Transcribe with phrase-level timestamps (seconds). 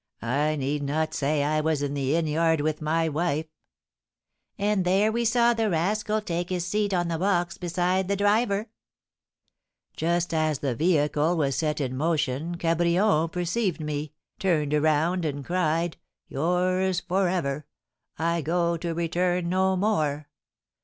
[0.23, 3.45] I need not say I was in the inn yard with my wife."
[4.57, 8.71] "And there we saw the rascal take his seat on the box beside the driver."
[9.95, 16.99] "Just as the vehicle was set in motion Cabrion perceived me, turned around, and cried,'Yours
[17.01, 17.67] for ever!
[18.17, 20.29] I go to return no more.'